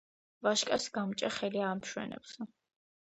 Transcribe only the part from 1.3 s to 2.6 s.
ხელი ამშვენებსო